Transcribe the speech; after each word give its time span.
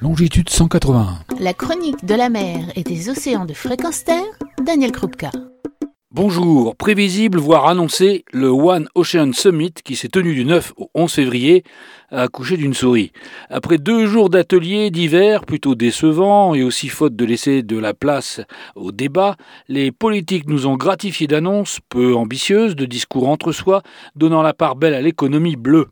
longitude 0.00 0.48
181. 0.48 1.18
La 1.40 1.52
chronique 1.52 2.04
de 2.06 2.14
la 2.14 2.30
mer 2.30 2.72
et 2.74 2.82
des 2.82 3.10
océans 3.10 3.44
de 3.44 3.52
fréquence 3.52 4.04
terre, 4.04 4.24
Daniel 4.64 4.92
Krupka. 4.92 5.30
Bonjour, 6.10 6.74
prévisible 6.74 7.38
voire 7.38 7.66
annoncé, 7.66 8.24
le 8.32 8.48
One 8.48 8.88
Ocean 8.94 9.32
Summit 9.32 9.74
qui 9.84 9.96
s'est 9.96 10.08
tenu 10.08 10.34
du 10.34 10.44
9 10.46 10.72
au 10.76 10.90
11 10.94 11.12
février 11.12 11.64
a 12.10 12.22
accouché 12.22 12.56
d'une 12.56 12.72
souris. 12.72 13.12
Après 13.50 13.76
deux 13.76 14.06
jours 14.06 14.30
d'ateliers 14.30 14.90
divers 14.90 15.44
plutôt 15.44 15.74
décevants 15.74 16.54
et 16.54 16.62
aussi 16.62 16.88
faute 16.88 17.14
de 17.14 17.24
laisser 17.26 17.62
de 17.62 17.78
la 17.78 17.92
place 17.92 18.40
au 18.74 18.92
débat, 18.92 19.36
les 19.68 19.92
politiques 19.92 20.48
nous 20.48 20.66
ont 20.66 20.76
gratifié 20.76 21.26
d'annonces 21.26 21.78
peu 21.90 22.14
ambitieuses, 22.16 22.74
de 22.74 22.86
discours 22.86 23.28
entre 23.28 23.52
soi, 23.52 23.82
donnant 24.16 24.42
la 24.42 24.54
part 24.54 24.76
belle 24.76 24.94
à 24.94 25.02
l'économie 25.02 25.56
bleue, 25.56 25.88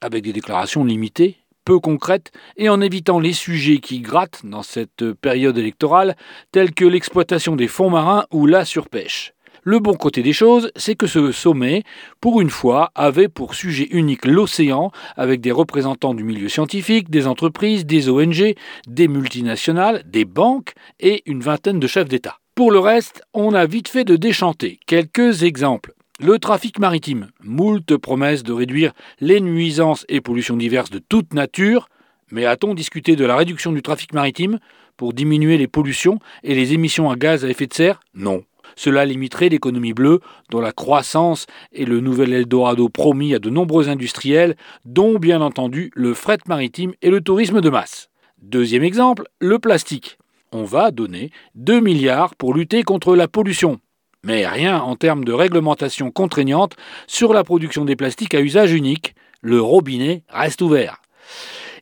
avec 0.00 0.22
des 0.22 0.32
déclarations 0.32 0.84
limitées 0.84 1.41
peu 1.64 1.78
concrètes 1.78 2.32
et 2.56 2.68
en 2.68 2.80
évitant 2.80 3.18
les 3.18 3.32
sujets 3.32 3.78
qui 3.78 4.00
grattent 4.00 4.42
dans 4.44 4.62
cette 4.62 5.12
période 5.12 5.58
électorale, 5.58 6.16
tels 6.50 6.72
que 6.72 6.84
l'exploitation 6.84 7.56
des 7.56 7.68
fonds 7.68 7.90
marins 7.90 8.24
ou 8.30 8.46
la 8.46 8.64
surpêche. 8.64 9.34
Le 9.64 9.78
bon 9.78 9.94
côté 9.94 10.22
des 10.22 10.32
choses, 10.32 10.72
c'est 10.74 10.96
que 10.96 11.06
ce 11.06 11.30
sommet, 11.30 11.84
pour 12.20 12.40
une 12.40 12.50
fois, 12.50 12.90
avait 12.96 13.28
pour 13.28 13.54
sujet 13.54 13.86
unique 13.92 14.24
l'océan, 14.24 14.90
avec 15.16 15.40
des 15.40 15.52
représentants 15.52 16.14
du 16.14 16.24
milieu 16.24 16.48
scientifique, 16.48 17.10
des 17.10 17.28
entreprises, 17.28 17.86
des 17.86 18.08
ONG, 18.08 18.54
des 18.88 19.06
multinationales, 19.06 20.02
des 20.04 20.24
banques 20.24 20.72
et 20.98 21.22
une 21.26 21.42
vingtaine 21.42 21.78
de 21.78 21.86
chefs 21.86 22.08
d'État. 22.08 22.38
Pour 22.56 22.72
le 22.72 22.80
reste, 22.80 23.22
on 23.34 23.54
a 23.54 23.64
vite 23.64 23.86
fait 23.86 24.04
de 24.04 24.16
déchanter. 24.16 24.80
Quelques 24.86 25.44
exemples. 25.44 25.94
Le 26.24 26.38
trafic 26.38 26.78
maritime, 26.78 27.30
moult 27.42 27.96
promesses 27.96 28.44
de 28.44 28.52
réduire 28.52 28.92
les 29.18 29.40
nuisances 29.40 30.06
et 30.08 30.20
pollutions 30.20 30.56
diverses 30.56 30.90
de 30.90 31.00
toute 31.00 31.34
nature, 31.34 31.88
mais 32.30 32.44
a-t-on 32.44 32.74
discuté 32.74 33.16
de 33.16 33.24
la 33.24 33.34
réduction 33.34 33.72
du 33.72 33.82
trafic 33.82 34.14
maritime 34.14 34.60
pour 34.96 35.14
diminuer 35.14 35.58
les 35.58 35.66
pollutions 35.66 36.20
et 36.44 36.54
les 36.54 36.74
émissions 36.74 37.10
à 37.10 37.16
gaz 37.16 37.44
à 37.44 37.48
effet 37.48 37.66
de 37.66 37.74
serre? 37.74 37.98
Non. 38.14 38.44
Cela 38.76 39.04
limiterait 39.04 39.48
l'économie 39.48 39.94
bleue, 39.94 40.20
dont 40.48 40.60
la 40.60 40.70
croissance 40.70 41.46
est 41.72 41.86
le 41.86 41.98
nouvel 41.98 42.32
Eldorado 42.32 42.88
promis 42.88 43.34
à 43.34 43.40
de 43.40 43.50
nombreux 43.50 43.88
industriels, 43.88 44.54
dont 44.84 45.18
bien 45.18 45.40
entendu 45.40 45.90
le 45.96 46.14
fret 46.14 46.38
maritime 46.46 46.92
et 47.02 47.10
le 47.10 47.20
tourisme 47.20 47.60
de 47.60 47.68
masse. 47.68 48.10
Deuxième 48.40 48.84
exemple, 48.84 49.24
le 49.40 49.58
plastique. 49.58 50.18
On 50.52 50.62
va 50.62 50.92
donner 50.92 51.32
2 51.56 51.80
milliards 51.80 52.36
pour 52.36 52.54
lutter 52.54 52.84
contre 52.84 53.16
la 53.16 53.26
pollution 53.26 53.80
mais 54.24 54.46
rien 54.46 54.80
en 54.80 54.96
termes 54.96 55.24
de 55.24 55.32
réglementation 55.32 56.10
contraignante 56.10 56.76
sur 57.06 57.32
la 57.32 57.44
production 57.44 57.84
des 57.84 57.96
plastiques 57.96 58.34
à 58.34 58.40
usage 58.40 58.72
unique. 58.72 59.14
Le 59.40 59.60
robinet 59.60 60.22
reste 60.28 60.62
ouvert. 60.62 61.02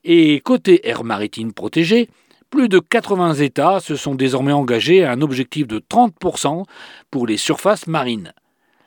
Et 0.04 0.40
côté 0.40 0.88
air 0.88 1.04
maritime 1.04 1.52
protégée, 1.52 2.08
plus 2.50 2.68
de 2.68 2.78
80 2.78 3.34
États 3.34 3.80
se 3.80 3.94
sont 3.94 4.14
désormais 4.14 4.52
engagés 4.52 5.04
à 5.04 5.12
un 5.12 5.20
objectif 5.20 5.66
de 5.66 5.78
30% 5.78 6.64
pour 7.10 7.26
les 7.26 7.36
surfaces 7.36 7.86
marines. 7.86 8.32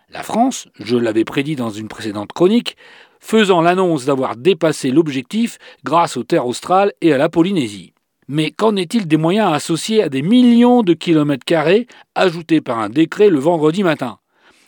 La 0.10 0.24
France, 0.24 0.68
je 0.80 0.98
l'avais 0.98 1.24
prédit 1.24 1.56
dans 1.56 1.70
une 1.70 1.88
précédente 1.88 2.34
chronique, 2.34 2.76
faisant 3.20 3.62
l'annonce 3.62 4.06
d'avoir 4.06 4.36
dépassé 4.36 4.92
l'objectif 4.92 5.58
grâce 5.84 6.18
aux 6.18 6.24
terres 6.24 6.46
australes 6.46 6.92
et 7.02 7.14
à 7.14 7.18
la 7.18 7.30
Polynésie. 7.30 7.93
Mais 8.36 8.50
qu'en 8.50 8.76
est-il 8.78 9.08
des 9.08 9.18
moyens 9.18 9.54
associés 9.54 10.02
à 10.02 10.10
des 10.10 10.24
millions 10.24 10.82
de 10.82 10.96
kilomètres 10.96 11.46
carrés 11.46 11.86
ajoutés 12.16 12.62
par 12.62 12.80
un 12.80 12.90
décret 12.90 13.30
le 13.30 13.38
vendredi 13.38 13.84
matin? 13.84 14.18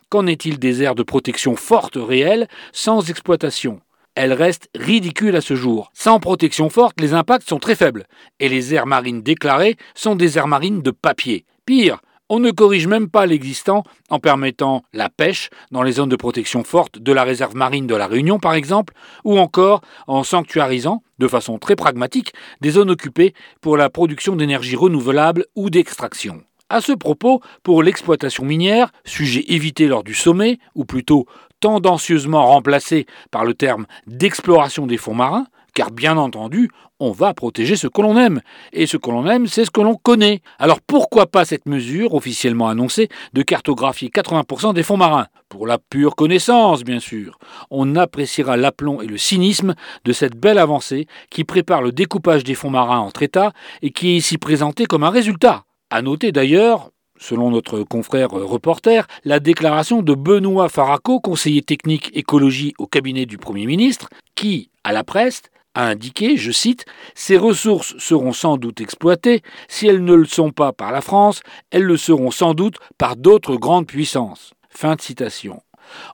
Qu'en 0.09 0.27
est-il 0.27 0.59
des 0.59 0.83
aires 0.83 0.93
de 0.93 1.01
protection 1.01 1.55
fortes 1.55 1.97
réelles 1.97 2.47
sans 2.73 3.09
exploitation? 3.09 3.81
Elles 4.13 4.33
restent 4.33 4.69
ridicules 4.75 5.35
à 5.35 5.41
ce 5.41 5.55
jour. 5.55 5.89
Sans 5.95 6.19
protection 6.19 6.69
forte, 6.69 7.01
les 7.01 7.15
impacts 7.15 7.49
sont 7.49 7.57
très 7.57 7.73
faibles. 7.73 8.05
Et 8.39 8.49
les 8.49 8.75
aires 8.75 8.85
marines 8.85 9.23
déclarées 9.23 9.77
sont 9.95 10.15
des 10.15 10.37
aires 10.37 10.47
marines 10.47 10.83
de 10.83 10.91
papier. 10.91 11.43
Pire, 11.65 12.01
on 12.29 12.39
ne 12.39 12.51
corrige 12.51 12.87
même 12.87 13.09
pas 13.09 13.25
l'existant 13.25 13.83
en 14.09 14.19
permettant 14.19 14.83
la 14.93 15.09
pêche 15.09 15.49
dans 15.71 15.83
les 15.83 15.93
zones 15.93 16.09
de 16.09 16.15
protection 16.15 16.63
forte 16.63 16.99
de 16.99 17.11
la 17.11 17.23
réserve 17.23 17.55
marine 17.55 17.87
de 17.87 17.95
la 17.95 18.07
Réunion 18.07 18.39
par 18.39 18.53
exemple, 18.53 18.93
ou 19.23 19.37
encore 19.37 19.81
en 20.07 20.23
sanctuarisant, 20.23 21.03
de 21.19 21.27
façon 21.27 21.59
très 21.59 21.75
pragmatique, 21.75 22.33
des 22.61 22.71
zones 22.71 22.89
occupées 22.89 23.33
pour 23.61 23.77
la 23.77 23.89
production 23.89 24.35
d'énergie 24.35 24.75
renouvelable 24.75 25.45
ou 25.55 25.69
d'extraction. 25.69 26.43
À 26.69 26.81
ce 26.81 26.93
propos, 26.93 27.41
pour 27.61 27.83
l'exploitation 27.83 28.43
minière, 28.43 28.91
sujet 29.05 29.45
évité 29.47 29.87
lors 29.87 30.03
du 30.03 30.15
sommet, 30.15 30.57
ou 30.73 30.83
plutôt 30.83 31.27
tendancieusement 31.59 32.47
remplacé 32.47 33.05
par 33.29 33.45
le 33.45 33.53
terme 33.53 33.85
d'exploration 34.07 34.87
des 34.87 34.97
fonds 34.97 35.13
marins, 35.13 35.45
car 35.75 35.91
bien 35.91 36.17
entendu, 36.17 36.71
on 36.99 37.11
va 37.11 37.33
protéger 37.33 37.75
ce 37.75 37.87
que 37.87 38.01
l'on 38.01 38.17
aime. 38.17 38.41
Et 38.73 38.87
ce 38.87 38.97
que 38.97 39.11
l'on 39.11 39.27
aime, 39.27 39.45
c'est 39.45 39.65
ce 39.65 39.69
que 39.69 39.81
l'on 39.81 39.95
connaît. 39.95 40.41
Alors 40.57 40.79
pourquoi 40.81 41.27
pas 41.27 41.45
cette 41.45 41.67
mesure, 41.67 42.15
officiellement 42.15 42.69
annoncée, 42.69 43.09
de 43.33 43.43
cartographier 43.43 44.09
80% 44.09 44.73
des 44.73 44.81
fonds 44.81 44.97
marins? 44.97 45.27
Pour 45.49 45.67
la 45.67 45.77
pure 45.77 46.15
connaissance, 46.15 46.83
bien 46.83 46.99
sûr. 46.99 47.37
On 47.69 47.95
appréciera 47.95 48.57
l'aplomb 48.57 49.01
et 49.01 49.07
le 49.07 49.17
cynisme 49.17 49.75
de 50.05 50.13
cette 50.13 50.37
belle 50.37 50.57
avancée 50.57 51.07
qui 51.29 51.43
prépare 51.43 51.81
le 51.81 51.91
découpage 51.91 52.43
des 52.43 52.55
fonds 52.55 52.71
marins 52.71 52.99
entre 52.99 53.21
États 53.21 53.51
et 53.81 53.91
qui 53.91 54.11
est 54.11 54.15
ici 54.15 54.37
présentée 54.37 54.85
comme 54.85 55.03
un 55.03 55.09
résultat. 55.09 55.65
À 55.89 56.01
noter 56.01 56.31
d'ailleurs, 56.31 56.89
selon 57.19 57.51
notre 57.51 57.83
confrère 57.83 58.29
reporter, 58.31 59.07
la 59.25 59.39
déclaration 59.39 60.01
de 60.01 60.13
Benoît 60.13 60.69
Faraco, 60.69 61.19
conseiller 61.19 61.61
technique 61.61 62.11
écologie 62.13 62.73
au 62.77 62.87
cabinet 62.87 63.25
du 63.25 63.37
Premier 63.37 63.65
ministre, 63.65 64.07
qui, 64.35 64.69
à 64.83 64.91
la 64.91 65.03
presse, 65.03 65.43
a 65.75 65.85
indiqué, 65.87 66.37
je 66.37 66.51
cite, 66.51 66.85
Ces 67.13 67.37
ressources 67.37 67.95
seront 67.99 68.33
sans 68.33 68.57
doute 68.57 68.81
exploitées, 68.81 69.43
si 69.67 69.87
elles 69.87 70.03
ne 70.03 70.15
le 70.15 70.25
sont 70.25 70.51
pas 70.51 70.73
par 70.73 70.91
la 70.91 71.01
France, 71.01 71.41
elles 71.69 71.83
le 71.83 71.97
seront 71.97 72.31
sans 72.31 72.53
doute 72.53 72.77
par 72.97 73.15
d'autres 73.15 73.57
grandes 73.57 73.87
puissances. 73.87 74.53
Fin 74.69 74.95
de 74.95 75.01
citation. 75.01 75.61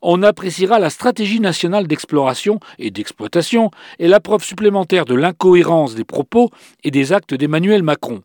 On 0.01 0.21
appréciera 0.23 0.79
la 0.79 0.89
stratégie 0.89 1.39
nationale 1.39 1.87
d'exploration 1.87 2.59
et 2.77 2.91
d'exploitation 2.91 3.71
et 3.99 4.07
la 4.07 4.19
preuve 4.19 4.43
supplémentaire 4.43 5.05
de 5.05 5.15
l'incohérence 5.15 5.95
des 5.95 6.03
propos 6.03 6.49
et 6.83 6.91
des 6.91 7.13
actes 7.13 7.33
d'Emmanuel 7.33 7.83
Macron. 7.83 8.21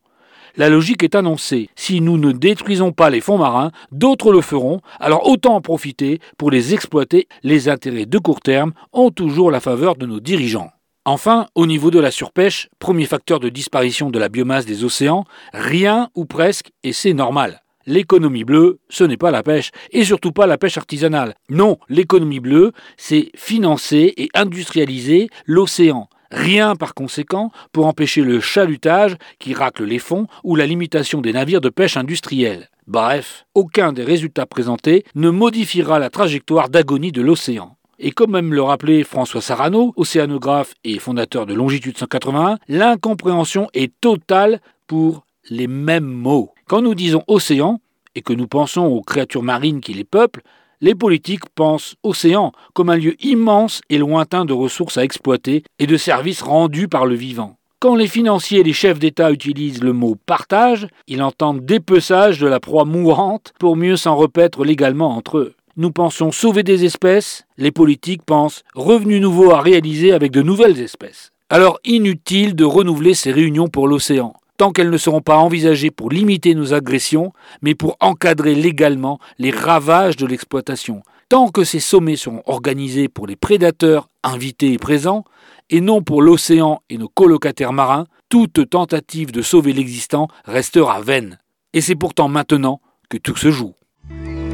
La 0.57 0.71
logique 0.71 1.03
est 1.03 1.15
annoncée. 1.15 1.69
Si 1.77 2.01
nous 2.01 2.17
ne 2.17 2.33
détruisons 2.33 2.91
pas 2.91 3.11
les 3.11 3.21
fonds 3.21 3.37
marins, 3.37 3.73
d'autres 3.93 4.33
le 4.33 4.41
feront, 4.41 4.81
alors 5.01 5.29
autant 5.29 5.55
en 5.55 5.61
profiter 5.61 6.19
pour 6.39 6.51
les 6.51 6.73
exploiter. 6.73 7.29
Les 7.43 7.69
intérêts 7.69 8.07
de 8.07 8.19
court 8.19 8.41
terme 8.41 8.73
ont 8.95 9.11
toujours 9.11 9.51
la 9.51 9.61
faveur 9.61 9.97
de 9.97 10.07
nos 10.07 10.19
dirigeants. 10.19 10.71
Enfin, 11.09 11.47
au 11.55 11.67
niveau 11.67 11.93
de 11.93 12.01
la 12.01 12.11
surpêche, 12.11 12.69
premier 12.81 13.07
facteur 13.07 13.39
de 13.39 13.49
disparition 13.49 14.11
de 14.11 14.19
la 14.19 14.29
biomasse 14.29 14.67
des 14.67 14.83
océans, 14.83 15.25
rien 15.53 16.09
ou 16.17 16.25
presque, 16.25 16.73
et 16.83 16.93
c'est 16.93 17.13
normal. 17.13 17.63
L'économie 17.87 18.43
bleue, 18.43 18.81
ce 18.89 19.05
n'est 19.05 19.17
pas 19.17 19.31
la 19.31 19.45
pêche, 19.45 19.71
et 19.93 20.03
surtout 20.03 20.33
pas 20.33 20.49
la 20.49 20.59
pêche 20.59 20.77
artisanale. 20.77 21.37
Non, 21.49 21.79
l'économie 21.89 22.41
bleue, 22.41 22.73
c'est 22.97 23.31
financer 23.37 24.15
et 24.17 24.31
industrialiser 24.35 25.29
l'océan. 25.45 26.09
Rien 26.33 26.75
par 26.75 26.93
conséquent 26.93 27.53
pour 27.71 27.87
empêcher 27.87 28.23
le 28.23 28.41
chalutage 28.41 29.15
qui 29.39 29.55
racle 29.55 29.85
les 29.85 30.01
fonds 30.01 30.27
ou 30.43 30.57
la 30.57 30.67
limitation 30.67 31.21
des 31.21 31.33
navires 31.33 31.61
de 31.61 31.69
pêche 31.69 31.97
industriels. 31.97 32.69
Bref, 32.89 33.47
aucun 33.55 33.93
des 33.93 34.03
résultats 34.03 34.47
présentés 34.47 35.05
ne 35.15 35.31
modifiera 35.31 36.01
la 36.01 36.11
trajectoire 36.11 36.69
d'agonie 36.69 37.13
de 37.13 37.23
l'océan. 37.23 37.77
Et 37.99 38.11
comme 38.11 38.33
même 38.33 38.53
le 38.53 38.63
rappelait 38.63 39.05
François 39.05 39.41
Sarano, 39.41 39.95
océanographe 39.97 40.75
et 40.85 40.99
fondateur 40.99 41.47
de 41.47 41.55
Longitude 41.55 41.97
181, 41.97 42.59
l'incompréhension 42.69 43.69
est 43.73 43.93
totale 44.01 44.61
pour 44.87 45.25
les 45.49 45.67
mêmes 45.67 46.05
mots. 46.05 46.53
Quand 46.67 46.83
nous 46.83 46.95
disons 46.95 47.23
océan, 47.27 47.81
et 48.15 48.23
que 48.23 48.33
nous 48.33 48.49
pensons 48.49 48.85
aux 48.85 49.03
créatures 49.03 49.43
marines 49.43 49.81
qui 49.81 49.95
les 49.95 50.05
peuplent, 50.05 50.43
les 50.83 50.95
politiques 50.95 51.49
pensent 51.55 51.95
océan 52.03 52.53
comme 52.75 52.91
un 52.91 52.97
lieu 52.97 53.15
immense 53.25 53.81
et 53.89 53.99
lointain 53.99 54.45
de 54.45 54.53
ressources 54.53 54.99
à 54.99 55.05
exploiter 55.05 55.63
et 55.79 55.87
de 55.87 55.97
services 55.97 56.43
rendus 56.43 56.89
par 56.89 57.07
le 57.07 57.15
vivant. 57.15 57.57
Quand 57.79 57.95
les 57.95 58.09
financiers 58.09 58.61
et 58.61 58.65
les 58.65 58.73
chefs 58.73 58.99
d'État 58.99 59.33
utilisent 59.33 59.83
le 59.83 59.93
mot 59.93 60.17
partage, 60.27 60.87
ils 61.09 61.23
entendent 61.23 61.65
dépeçage 61.65 62.41
de 62.41 62.47
la 62.47 62.61
proie 62.61 62.85
mourante 62.85 63.53
pour 63.59 63.77
mieux 63.77 63.97
s'en 63.97 64.17
repaître 64.17 64.65
légalement 64.65 65.15
entre 65.15 65.39
eux 65.39 65.55
nous 65.77 65.91
pensons 65.91 66.33
sauver 66.33 66.63
des 66.63 66.85
espèces, 66.85 67.45
les 67.59 67.71
politiques 67.71 68.23
pensent 68.23 68.65
revenus 68.75 69.21
nouveaux 69.21 69.51
à 69.51 69.61
réaliser 69.61 70.13
avec 70.13 70.33
de 70.33 70.43
nouvelles 70.43 70.81
espèces. 70.81 71.33
Alors 71.51 71.79
inutile 71.85 72.57
de 72.57 72.65
renouveler 72.65 73.15
ces 73.15 73.31
réunions 73.31 73.69
pour 73.69 73.87
l'océan, 73.87 74.35
tant 74.57 74.73
qu'elles 74.73 74.91
ne 74.91 74.97
seront 74.97 75.21
pas 75.21 75.37
envisagées 75.37 75.91
pour 75.91 76.11
limiter 76.11 76.55
nos 76.55 76.75
agressions, 76.75 77.33
mais 77.63 77.75
pour 77.75 77.97
encadrer 78.01 78.55
légalement 78.55 79.19
les 79.39 79.51
ravages 79.51 80.17
de 80.17 80.27
l'exploitation. 80.27 81.03
Tant 81.29 81.49
que 81.49 81.65
ces 81.65 81.81
sommets 81.81 82.17
seront 82.17 82.43
organisés 82.47 83.09
pour 83.09 83.27
les 83.27 83.37
prédateurs 83.37 84.09
invités 84.23 84.73
et 84.73 84.79
présents, 84.79 85.25
et 85.71 85.81
non 85.81 86.03
pour 86.03 86.23
l'océan 86.23 86.81
et 86.89 86.99
nos 86.99 87.09
colocataires 87.09 87.73
marins, 87.73 88.07
toute 88.29 88.71
tentative 88.71 89.33
de 89.33 89.43
sauver 89.43 89.73
l'existant 89.73 90.29
restera 90.45 91.01
vaine. 91.01 91.39
Et 91.73 91.81
c'est 91.81 91.97
pourtant 91.97 92.29
maintenant 92.29 92.81
que 93.09 93.19
tout 93.19 93.37
se 93.37 93.51
joue. 93.51 93.75